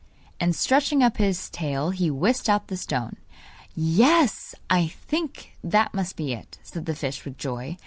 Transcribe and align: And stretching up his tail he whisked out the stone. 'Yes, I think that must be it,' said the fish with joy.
And 0.39 0.55
stretching 0.55 1.03
up 1.03 1.17
his 1.17 1.47
tail 1.51 1.91
he 1.91 2.09
whisked 2.09 2.49
out 2.49 2.69
the 2.69 2.75
stone. 2.77 3.17
'Yes, 3.75 4.55
I 4.67 4.87
think 4.87 5.53
that 5.63 5.93
must 5.93 6.15
be 6.15 6.33
it,' 6.33 6.57
said 6.63 6.87
the 6.87 6.95
fish 6.95 7.23
with 7.23 7.37
joy. 7.37 7.77